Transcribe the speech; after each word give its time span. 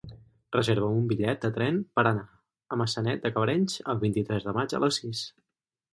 Reserva'm 0.55 0.95
un 1.01 1.03
bitllet 1.11 1.43
de 1.43 1.51
tren 1.57 1.77
per 1.99 2.03
anar 2.11 2.25
a 2.29 2.79
Maçanet 2.83 3.23
de 3.27 3.33
Cabrenys 3.39 3.77
el 3.95 4.03
vint-i-tres 4.07 4.49
de 4.49 4.57
maig 4.61 4.79
a 4.79 4.81
les 4.87 5.03
sis. 5.03 5.27